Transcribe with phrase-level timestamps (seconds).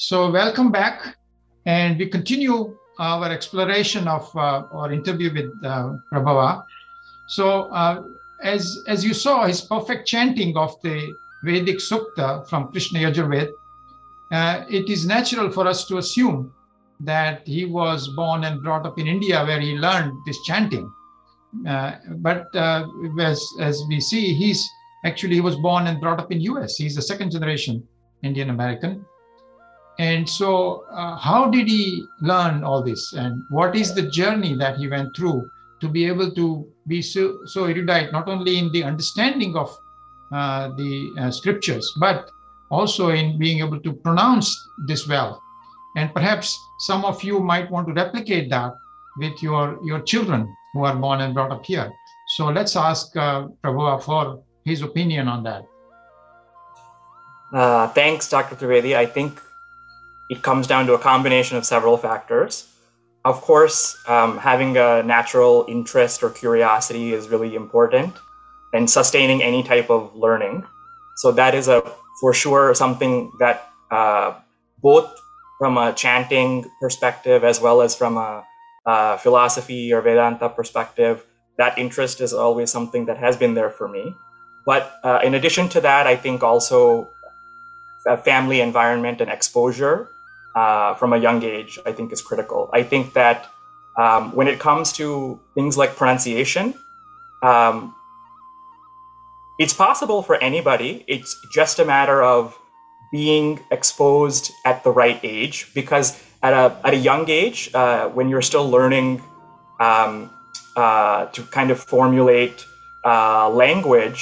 [0.00, 1.16] So, welcome back.
[1.66, 6.62] And we continue our exploration of uh, our interview with uh, Prabhava.
[7.26, 8.04] So, uh,
[8.44, 13.50] as, as you saw, his perfect chanting of the Vedic Sukta from Krishna Yajurved,
[14.30, 16.54] uh, it is natural for us to assume
[17.00, 20.88] that he was born and brought up in India where he learned this chanting.
[21.66, 22.86] Uh, but uh,
[23.18, 24.64] as, as we see, he's
[25.04, 26.76] actually he was born and brought up in US.
[26.76, 27.82] He's a second generation
[28.22, 29.04] Indian American.
[29.98, 33.12] And so, uh, how did he learn all this?
[33.14, 37.38] And what is the journey that he went through to be able to be so,
[37.46, 39.76] so erudite, not only in the understanding of
[40.32, 42.30] uh, the uh, scriptures, but
[42.70, 44.56] also in being able to pronounce
[44.86, 45.42] this well?
[45.96, 48.72] And perhaps some of you might want to replicate that
[49.16, 51.90] with your, your children who are born and brought up here.
[52.36, 55.64] So let's ask uh, Prabhu for his opinion on that.
[57.52, 58.54] Uh, thanks, Dr.
[58.54, 58.94] Trivedi.
[58.94, 59.40] I think
[60.28, 62.68] it comes down to a combination of several factors.
[63.24, 68.14] Of course, um, having a natural interest or curiosity is really important
[68.72, 70.64] and sustaining any type of learning.
[71.16, 71.82] So that is a
[72.20, 74.34] for sure something that uh,
[74.82, 75.08] both
[75.58, 78.44] from a chanting perspective as well as from a,
[78.86, 81.24] a philosophy or Vedanta perspective,
[81.56, 84.14] that interest is always something that has been there for me.
[84.64, 87.08] But uh, in addition to that, I think also
[88.24, 90.10] family environment and exposure
[90.58, 92.60] uh, from a young age, I think is critical.
[92.72, 93.38] I think that
[93.96, 96.74] um, when it comes to things like pronunciation,
[97.42, 97.94] um,
[99.58, 101.04] it's possible for anybody.
[101.06, 102.58] It's just a matter of
[103.12, 106.08] being exposed at the right age because
[106.42, 109.22] at a, at a young age, uh, when you're still learning
[109.80, 110.30] um,
[110.76, 112.66] uh, to kind of formulate
[113.04, 114.20] uh, language,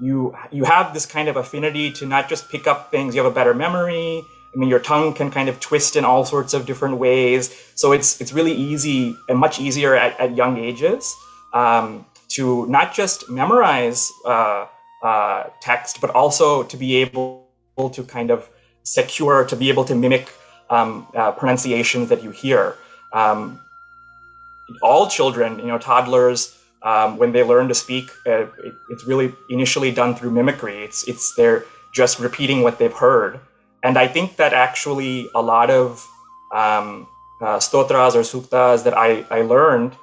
[0.00, 3.14] you you have this kind of affinity to not just pick up things.
[3.14, 4.24] You have a better memory.
[4.54, 7.54] I mean, your tongue can kind of twist in all sorts of different ways.
[7.74, 11.14] So it's it's really easy and much easier at, at young ages
[11.54, 14.66] um, to not just memorize uh,
[15.02, 17.46] uh, text, but also to be able
[17.92, 18.48] to kind of
[18.82, 20.28] secure, to be able to mimic
[20.70, 22.76] um, uh, pronunciations that you hear.
[23.12, 23.60] Um,
[24.82, 29.32] all children, you know, toddlers, um, when they learn to speak, uh, it, it's really
[29.50, 30.82] initially done through mimicry.
[30.82, 33.40] It's it's they're just repeating what they've heard.
[33.82, 36.06] And I think that actually a lot of
[36.52, 37.08] um,
[37.40, 39.96] uh, stotras or suktas that I, I learned,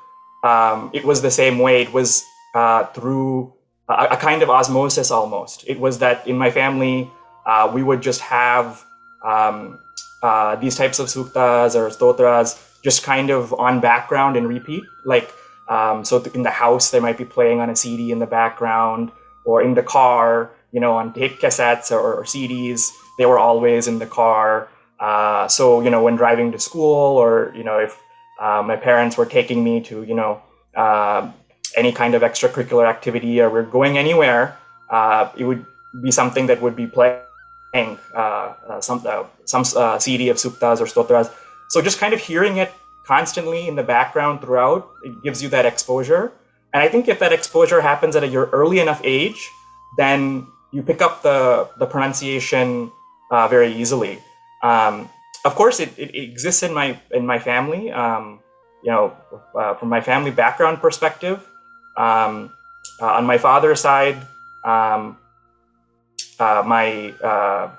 [0.44, 1.82] um, it was the same way.
[1.82, 2.24] It was
[2.56, 3.54] uh, through
[3.88, 5.64] a, a, kind of osmosis almost.
[5.68, 7.10] It was that in my family,
[7.46, 8.84] uh, we would just have
[9.24, 9.80] um,
[10.24, 14.84] uh, these types of suktas or stotras just kind of on background and repeat.
[15.06, 15.32] Like,
[15.70, 19.12] um, so in the house, they might be playing on a CD in the background
[19.46, 23.88] or in the car, you know, on tape cassettes or, or CDs they were always
[23.88, 24.70] in the car.
[25.00, 28.02] Uh, so you know, when driving to school, or you know, if
[28.40, 30.42] uh, my parents were taking me to you know
[30.76, 31.30] uh,
[31.78, 34.58] any kind of extracurricular activity, or we're going anywhere,
[34.90, 35.66] uh, it would
[36.02, 37.20] be something that would be playing
[38.16, 39.04] uh, uh, some
[39.46, 39.64] some
[40.00, 41.30] CD of suktas or stotras.
[41.68, 42.72] So just kind of hearing it
[43.06, 46.32] constantly in the background throughout, it gives you that exposure.
[46.74, 49.42] And I think if that exposure happens at a your early enough age,
[49.98, 52.92] then you pick up the the pronunciation
[53.32, 54.20] uh, very easily.
[54.64, 55.10] Um,
[55.46, 57.92] of course, it, it, exists in my in my family.
[57.92, 58.40] Um,
[58.84, 59.16] you know,
[59.56, 61.46] uh, from my family background perspective,
[61.98, 62.52] um,
[63.02, 64.18] uh, on my father's side,
[64.64, 65.18] um,
[66.40, 67.72] uh, my uh,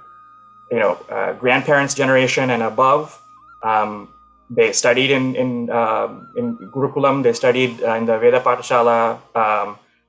[0.71, 3.21] you know uh, grandparents' generation and above,
[3.63, 4.09] um,
[4.49, 7.23] they studied in in um, in Gurukulam.
[7.23, 9.19] They studied in the Veda Pathashala.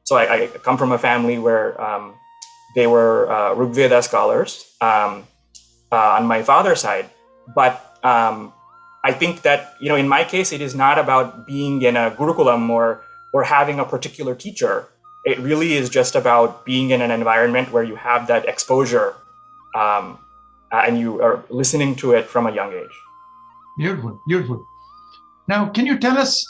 [0.04, 1.76] so I, I, come from a family where
[2.76, 4.66] they were uh, Rigveda scholars.
[4.82, 5.24] Um,
[5.92, 7.10] uh, on my father's side.
[7.56, 8.54] But um,
[9.04, 12.12] I think that you know, in my case, it is not about being in a
[12.12, 13.04] gurukulam or
[13.34, 14.88] or having a particular teacher.
[15.26, 19.14] It really is just about being in an environment where you have that exposure,
[19.76, 20.18] um,
[20.72, 22.98] and you are listening to it from a young age.
[23.78, 24.66] Beautiful, beautiful.
[25.48, 26.46] Now, can you tell us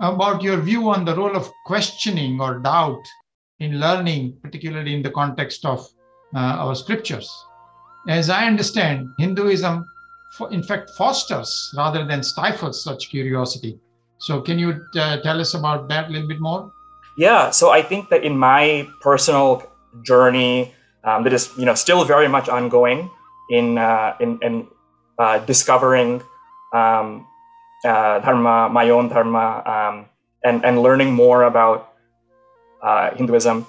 [0.00, 3.02] about your view on the role of questioning or doubt
[3.60, 5.88] in learning, particularly in the context of
[6.34, 7.30] uh, our scriptures?
[8.08, 9.84] As I understand, Hinduism,
[10.50, 13.78] in fact, fosters rather than stifles such curiosity.
[14.18, 16.72] So, can you uh, tell us about that a little bit more?
[17.18, 19.62] Yeah, so I think that in my personal
[20.02, 20.74] journey,
[21.04, 23.10] um, that is, you know, still very much ongoing
[23.50, 24.66] in uh, in, in
[25.18, 26.22] uh, discovering
[26.72, 27.26] um,
[27.84, 30.06] uh, dharma, my own dharma, um,
[30.44, 31.92] and and learning more about
[32.82, 33.66] uh, Hinduism.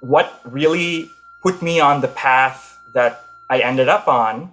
[0.00, 1.08] What really
[1.42, 4.52] put me on the path that I ended up on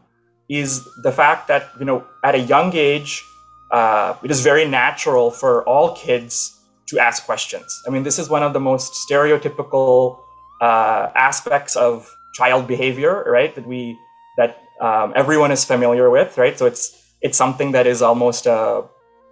[0.49, 3.23] is the fact that you know at a young age,
[3.71, 7.83] uh, it is very natural for all kids to ask questions.
[7.87, 10.19] I mean, this is one of the most stereotypical
[10.59, 13.53] uh, aspects of child behavior, right?
[13.55, 13.97] That we
[14.37, 16.57] that um, everyone is familiar with, right?
[16.57, 18.83] So it's it's something that is almost a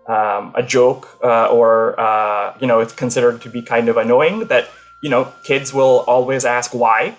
[0.07, 4.47] um, a joke uh, or uh, you know it's considered to be kind of annoying
[4.47, 4.69] that
[5.01, 7.15] you know kids will always ask why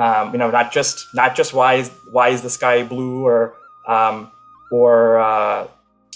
[0.00, 3.54] um, you know not just not just why is why is the sky blue or
[3.86, 4.32] um,
[4.72, 5.68] or uh,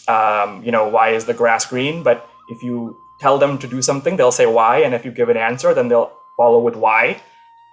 [0.09, 2.03] um, you know why is the grass green?
[2.03, 4.79] But if you tell them to do something they'll say why.
[4.79, 7.21] And if you give an answer then they'll follow with why.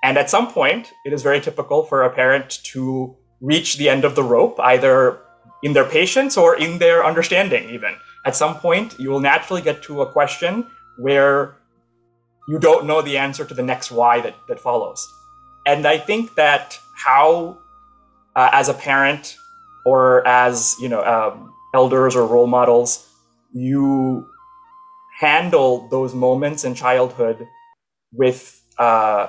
[0.03, 4.05] And at some point it is very typical for a parent to reach the end
[4.05, 5.19] of the rope either
[5.63, 7.95] in their patience or in their understanding even.
[8.25, 10.67] At some point you will naturally get to a question
[10.97, 11.55] where
[12.47, 15.07] you don't know the answer to the next why that, that follows.
[15.65, 17.57] And I think that how,
[18.35, 19.35] uh, as a parent
[19.85, 23.07] or as you know um, elders or role models,
[23.53, 24.27] you
[25.19, 27.47] handle those moments in childhood
[28.13, 29.27] with uh,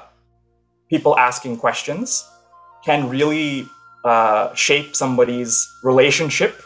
[0.88, 2.26] people asking questions
[2.84, 3.68] can really
[4.04, 6.62] uh, shape somebody's relationship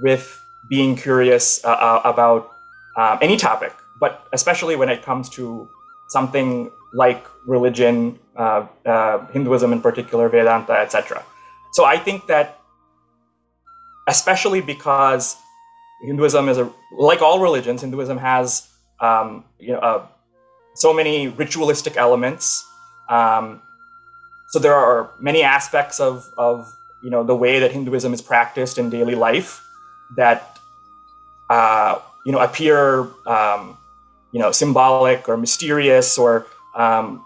[0.00, 0.38] with
[0.68, 2.50] being curious uh, uh, about
[2.96, 5.68] um, any topic, but especially when it comes to
[6.08, 11.24] something like religion, uh, uh, Hinduism in particular, Vedanta, etc.
[11.72, 12.58] So I think that,
[14.08, 15.36] especially because
[16.02, 18.68] Hinduism is a like all religions, Hinduism has
[19.00, 20.06] um, you know uh,
[20.74, 22.66] so many ritualistic elements.
[23.08, 23.62] Um,
[24.50, 26.70] so there are many aspects of of
[27.02, 29.62] you know the way that Hinduism is practiced in daily life
[30.16, 30.58] that
[31.50, 33.76] uh, you know appear um,
[34.32, 37.24] you know symbolic or mysterious or um,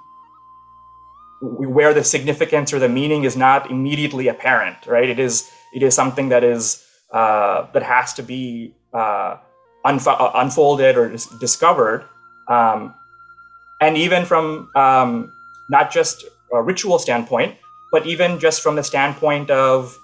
[1.40, 5.08] where the significance or the meaning is not immediately apparent right?
[5.08, 9.36] It is it is something that is uh, that has to be uh,
[9.84, 12.04] unfo- uh, unfolded or dis- discovered.
[12.48, 12.94] Um,
[13.80, 15.32] and even from um,
[15.68, 17.56] not just a ritual standpoint
[17.92, 19.98] but even just from the standpoint of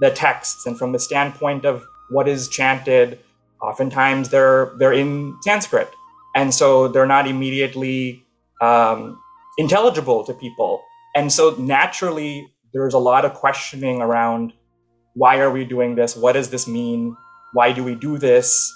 [0.00, 3.18] the texts and from the standpoint of what is chanted
[3.60, 5.90] oftentimes they're they're in Sanskrit,
[6.34, 8.22] and so they're not immediately
[8.60, 9.20] um,
[9.58, 10.82] intelligible to people.
[11.14, 14.52] And so naturally, there's a lot of questioning around
[15.14, 16.16] why are we doing this?
[16.16, 17.16] What does this mean?
[17.52, 18.72] Why do we do this?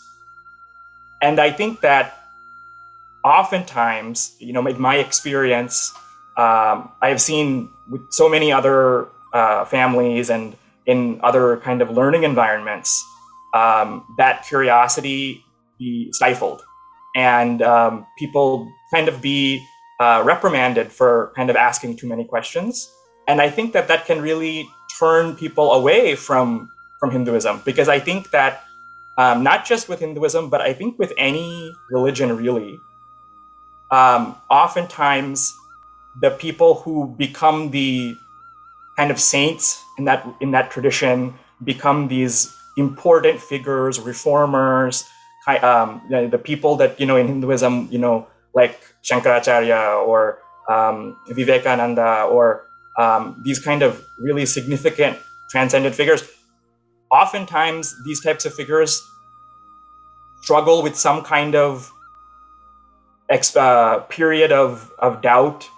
[1.23, 2.19] And I think that
[3.25, 5.93] oftentimes, you know, in my experience,
[6.37, 10.57] um, I have seen with so many other uh, families and
[10.87, 13.05] in other kind of learning environments
[13.55, 15.45] um, that curiosity
[15.79, 16.63] be stifled
[17.15, 19.65] and um, people kind of be
[20.03, 22.91] uh, reprimanded for kind of asking too many questions.
[23.29, 24.69] And I think that that can really
[24.99, 28.65] turn people away from from Hinduism because I think that
[29.19, 32.79] um, not just with Hinduism, but I think with any religion really,
[33.91, 35.55] um, oftentimes
[36.21, 38.17] the people who become the
[38.97, 45.05] kind of saints in that in that tradition become these important figures, reformers,
[45.47, 50.39] um, the, the, people that you know in Hinduism, you know, like Shankaracharya or
[50.69, 52.67] um, Vivekananda or
[52.99, 55.19] um, these kind of really significant
[55.51, 56.23] transcendent figures.
[57.11, 59.03] Oftentimes, these types of figures
[60.43, 61.91] struggle with some kind of
[63.29, 65.69] ex- uh, period of, of doubt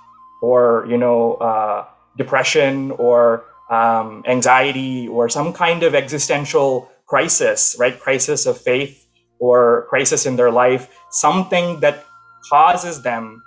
[0.43, 7.99] or you know uh, depression or um, anxiety or some kind of existential crisis, right?
[7.99, 9.07] Crisis of faith
[9.39, 12.04] or crisis in their life, something that
[12.49, 13.43] causes them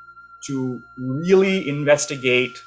[0.45, 2.61] to really investigate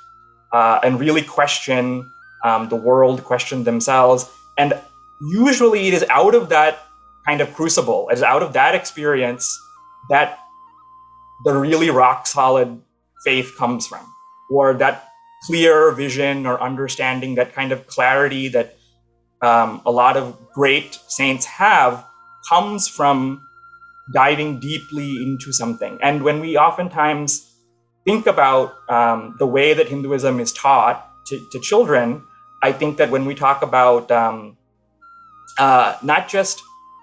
[0.52, 2.10] uh, and really question
[2.44, 4.30] um, the world, question themselves.
[4.58, 4.75] And
[5.20, 6.80] usually it is out of that
[7.26, 9.58] kind of crucible, it is out of that experience
[10.08, 10.38] that
[11.44, 12.80] the really rock solid
[13.25, 14.04] faith comes from,
[14.50, 15.08] or that
[15.46, 18.76] clear vision or understanding, that kind of clarity that
[19.42, 22.04] um, a lot of great saints have
[22.49, 23.42] comes from
[24.12, 25.99] diving deeply into something.
[26.02, 27.47] And when we oftentimes
[28.04, 32.23] think about um, the way that Hinduism is taught to, to, children,
[32.62, 34.57] I think that when we talk about um,
[35.59, 36.62] uh, not just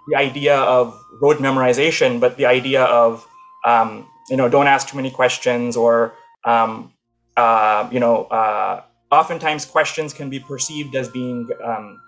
[0.10, 3.26] the idea of rote memorization, but the idea of
[3.66, 6.14] um, you know don't ask too many questions or
[6.46, 6.94] um,
[7.38, 12.02] uh, you know, uh, oftentimes questions can be perceived as being, um,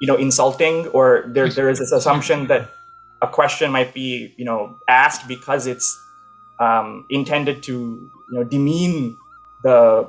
[0.00, 2.68] you know, insulting, or there there is this assumption that
[3.22, 5.98] a question might be, you know, asked because it's
[6.60, 9.16] um, intended to, you know, demean
[9.62, 10.08] the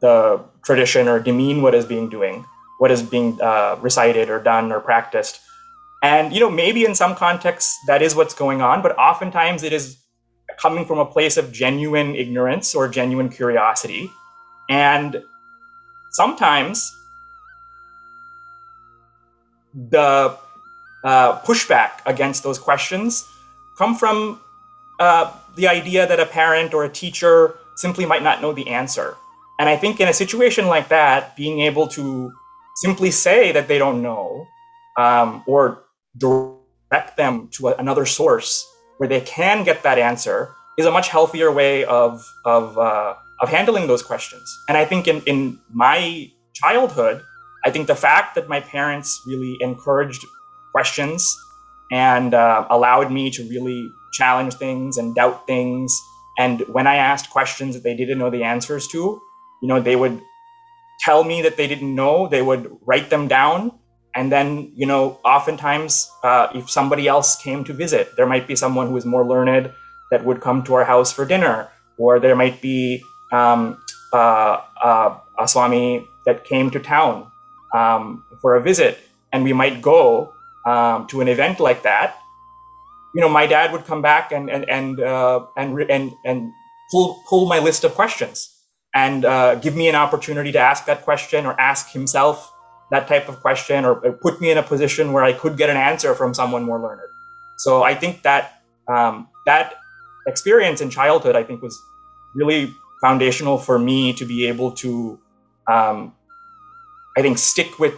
[0.00, 2.44] the tradition or demean what is being doing.
[2.78, 5.40] what is being uh, recited or done or practiced.
[6.02, 9.72] And you know, maybe in some contexts that is what's going on, but oftentimes it
[9.72, 9.98] is
[10.58, 14.10] coming from a place of genuine ignorance or genuine curiosity.
[14.70, 15.22] And
[16.12, 16.96] sometimes
[19.74, 20.36] the
[21.04, 23.28] uh, pushback against those questions
[23.76, 24.40] come from
[24.98, 29.16] uh, the idea that a parent or a teacher simply might not know the answer.
[29.60, 32.32] And I think in a situation like that, being able to
[32.76, 34.46] simply say that they don't know
[34.96, 35.84] um, or
[36.16, 38.66] direct them to a, another source
[38.98, 43.48] where they can get that answer is a much healthier way of, of, uh, of
[43.48, 44.46] handling those questions.
[44.68, 47.22] And I think in, in my childhood,
[47.64, 50.24] I think the fact that my parents really encouraged
[50.78, 51.20] questions
[51.90, 53.80] and uh, allowed me to really
[54.12, 55.90] challenge things and doubt things.
[56.38, 58.98] And when I asked questions that they didn't know the answers to,
[59.60, 60.16] you know, they would
[61.06, 63.72] tell me that they didn't know, they would write them down.
[64.14, 65.92] And then, you know, oftentimes,
[66.22, 69.72] uh, if somebody else came to visit, there might be someone who is more learned
[70.12, 71.56] that would come to our house for dinner,
[71.98, 73.60] or there might be um,
[74.12, 74.56] uh,
[74.90, 75.10] uh,
[75.42, 77.14] a Swami that came to town
[77.74, 78.94] um, for a visit,
[79.32, 80.32] and we might go
[80.66, 82.18] um, to an event like that.
[83.14, 86.52] You know, my dad would come back and and and uh, and and and
[86.90, 88.54] pull pull my list of questions
[88.94, 92.52] and uh, give me an opportunity to ask that question or ask himself
[92.90, 95.76] that type of question or put me in a position where I could get an
[95.76, 97.00] answer from someone more learned.
[97.58, 99.74] So I think that um, that
[100.26, 101.78] experience in childhood, I think, was
[102.34, 105.18] really foundational for me to be able to,
[105.66, 106.14] um,
[107.16, 107.94] I think, stick with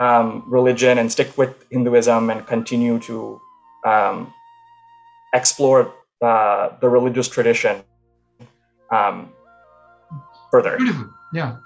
[0.00, 3.40] um, religion and stick with Hinduism and continue to
[3.84, 4.32] um,
[5.34, 7.82] explore uh, the religious tradition
[8.90, 9.32] um,
[10.50, 10.76] further.
[10.76, 11.56] Beautiful, yeah,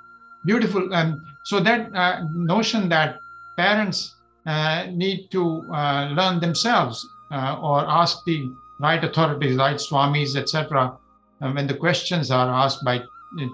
[0.45, 0.95] beautiful.
[0.95, 3.19] And so that uh, notion that
[3.57, 4.15] parents
[4.47, 10.97] uh, need to uh, learn themselves uh, or ask the right authorities, right swamis, etc.,
[11.41, 13.03] uh, when the questions are asked by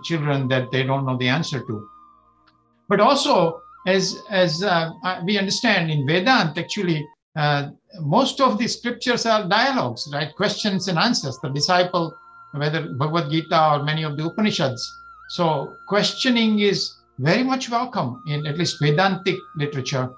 [0.05, 1.89] children that they don't know the answer to.
[2.89, 4.91] But also, as as uh,
[5.25, 7.07] we understand in Vedanta, actually,
[8.01, 10.35] most of the scriptures are dialogues, right?
[10.35, 11.39] Questions and answers.
[11.43, 12.15] The disciple,
[12.53, 14.83] whether Bhagavad Gita or many of the Upanishads,
[15.29, 20.11] so questioning is very much welcome in at least Vedantic literature.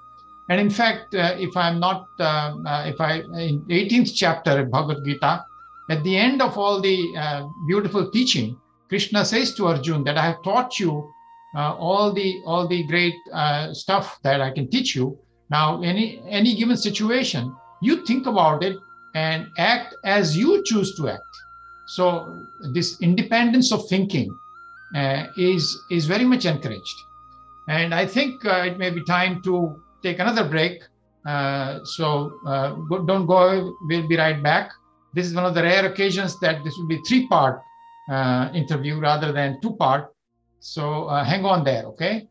[0.49, 4.71] And in fact, uh, if I'm not, uh, uh, if I, in 18th chapter of
[4.71, 5.45] Bhagavad Gita,
[5.89, 8.57] at the end of all the uh, beautiful teaching,
[8.89, 11.09] Krishna says to Arjun that I have taught you
[11.55, 15.17] uh, all the all the great uh, stuff that I can teach you.
[15.49, 18.77] Now, any any given situation, you think about it
[19.15, 21.23] and act as you choose to act.
[21.87, 24.29] So this independence of thinking
[24.95, 26.97] uh, is is very much encouraged.
[27.69, 30.81] And I think uh, it may be time to take another break.
[31.25, 32.31] Uh, so
[33.05, 33.73] don't go.
[33.87, 34.71] We'll be right back.
[35.13, 37.61] This is one of the rare occasions that this will be three-part
[38.53, 40.13] interview rather than two-part.
[40.59, 42.27] So uh, hang on there, okay?